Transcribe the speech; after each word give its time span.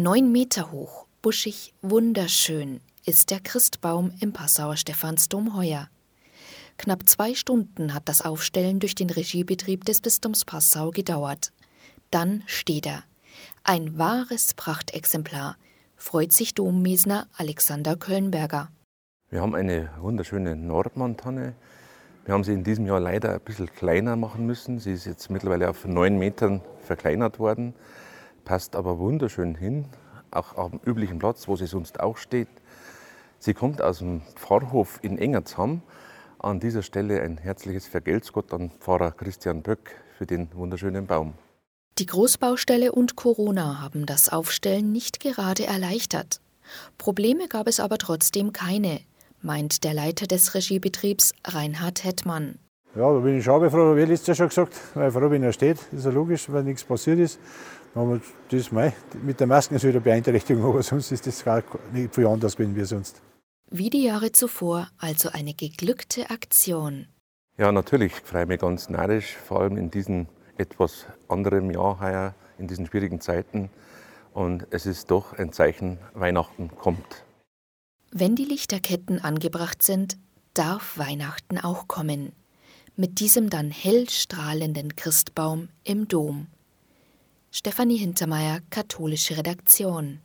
Neun 0.00 0.30
Meter 0.30 0.70
hoch, 0.70 1.08
buschig, 1.22 1.74
wunderschön 1.82 2.80
ist 3.04 3.32
der 3.32 3.40
Christbaum 3.40 4.12
im 4.20 4.32
Passauer 4.32 4.76
Stephansdom 4.76 5.56
heuer. 5.56 5.88
Knapp 6.76 7.08
zwei 7.08 7.34
Stunden 7.34 7.92
hat 7.94 8.08
das 8.08 8.22
Aufstellen 8.24 8.78
durch 8.78 8.94
den 8.94 9.10
Regiebetrieb 9.10 9.84
des 9.84 10.00
Bistums 10.00 10.44
Passau 10.44 10.92
gedauert. 10.92 11.52
Dann 12.12 12.44
steht 12.46 12.86
er. 12.86 13.02
Ein 13.64 13.98
wahres 13.98 14.54
Prachtexemplar, 14.54 15.56
freut 15.96 16.32
sich 16.32 16.54
Dommesner 16.54 17.26
Alexander 17.36 17.96
Kölnberger. 17.96 18.70
Wir 19.30 19.40
haben 19.40 19.56
eine 19.56 19.90
wunderschöne 19.98 20.54
Nordmantanne. 20.54 21.56
Wir 22.24 22.34
haben 22.34 22.44
sie 22.44 22.52
in 22.52 22.62
diesem 22.62 22.86
Jahr 22.86 23.00
leider 23.00 23.34
ein 23.34 23.40
bisschen 23.40 23.66
kleiner 23.74 24.14
machen 24.14 24.46
müssen. 24.46 24.78
Sie 24.78 24.92
ist 24.92 25.06
jetzt 25.06 25.28
mittlerweile 25.28 25.68
auf 25.68 25.86
neun 25.86 26.18
Metern 26.18 26.60
verkleinert 26.84 27.40
worden, 27.40 27.74
passt 28.48 28.76
aber 28.76 28.98
wunderschön 28.98 29.54
hin, 29.54 29.84
auch 30.30 30.56
am 30.56 30.80
üblichen 30.82 31.18
Platz, 31.18 31.48
wo 31.48 31.56
sie 31.56 31.66
sonst 31.66 32.00
auch 32.00 32.16
steht. 32.16 32.48
Sie 33.38 33.52
kommt 33.52 33.82
aus 33.82 33.98
dem 33.98 34.22
Pfarrhof 34.36 34.98
in 35.02 35.18
Engersham 35.18 35.82
an 36.38 36.58
dieser 36.58 36.82
Stelle 36.82 37.20
ein 37.20 37.36
herzliches 37.36 37.86
Vergelt's 37.86 38.32
Gott 38.32 38.54
an 38.54 38.70
Pfarrer 38.80 39.12
Christian 39.12 39.62
Böck 39.62 39.96
für 40.16 40.24
den 40.24 40.48
wunderschönen 40.54 41.06
Baum. 41.06 41.34
Die 41.98 42.06
Großbaustelle 42.06 42.92
und 42.92 43.16
Corona 43.16 43.82
haben 43.82 44.06
das 44.06 44.30
Aufstellen 44.30 44.92
nicht 44.92 45.20
gerade 45.20 45.66
erleichtert. 45.66 46.40
Probleme 46.96 47.48
gab 47.48 47.66
es 47.66 47.80
aber 47.80 47.98
trotzdem 47.98 48.54
keine, 48.54 49.02
meint 49.42 49.84
der 49.84 49.92
Leiter 49.92 50.26
des 50.26 50.54
Regiebetriebs 50.54 51.34
Reinhard 51.44 52.02
Hettmann. 52.02 52.58
Ja, 52.98 53.12
da 53.12 53.20
bin 53.20 53.38
ich 53.38 53.44
schon 53.44 53.70
froh, 53.70 53.94
wie 53.94 54.00
letztes 54.00 54.26
Jahr 54.26 54.34
schon 54.34 54.48
gesagt, 54.48 54.74
weil 54.94 55.12
froh, 55.12 55.30
wenn 55.30 55.44
er 55.44 55.52
steht, 55.52 55.78
ist 55.92 56.04
ja 56.04 56.10
logisch, 56.10 56.50
wenn 56.50 56.64
nichts 56.64 56.82
passiert 56.82 57.20
ist. 57.20 57.38
Aber 57.94 58.20
das, 58.50 58.72
mit 58.72 59.38
der 59.38 59.46
Maske 59.46 59.76
ist 59.76 59.84
wieder 59.84 60.00
Beeinträchtigung, 60.00 60.64
aber 60.64 60.82
sonst 60.82 61.12
ist 61.12 61.24
das 61.24 61.44
gar 61.44 61.62
nicht 61.92 62.12
viel 62.12 62.26
anders 62.26 62.56
gewesen 62.56 62.74
wie 62.74 62.84
sonst. 62.84 63.22
Wie 63.70 63.88
die 63.88 64.02
Jahre 64.02 64.32
zuvor, 64.32 64.88
also 64.98 65.28
eine 65.32 65.54
geglückte 65.54 66.28
Aktion. 66.30 67.06
Ja, 67.56 67.70
natürlich 67.70 68.14
freue 68.14 68.42
ich 68.42 68.48
mich 68.48 68.58
ganz 68.58 68.88
narrisch, 68.88 69.36
vor 69.36 69.60
allem 69.60 69.76
in 69.76 69.92
diesem 69.92 70.26
etwas 70.56 71.06
anderen 71.28 71.70
Jahr 71.70 72.00
heuer, 72.00 72.34
in 72.58 72.66
diesen 72.66 72.84
schwierigen 72.86 73.20
Zeiten. 73.20 73.70
Und 74.34 74.66
es 74.70 74.86
ist 74.86 75.12
doch 75.12 75.38
ein 75.38 75.52
Zeichen, 75.52 75.98
Weihnachten 76.14 76.72
kommt. 76.76 77.24
Wenn 78.10 78.34
die 78.34 78.44
Lichterketten 78.44 79.22
angebracht 79.22 79.84
sind, 79.84 80.18
darf 80.52 80.98
Weihnachten 80.98 81.58
auch 81.58 81.86
kommen. 81.86 82.32
Mit 83.00 83.20
diesem 83.20 83.48
dann 83.48 83.70
hell 83.70 84.10
strahlenden 84.10 84.96
Christbaum 84.96 85.68
im 85.84 86.08
Dom. 86.08 86.48
Stefanie 87.52 87.96
Hintermeier, 87.96 88.58
katholische 88.70 89.36
Redaktion. 89.36 90.18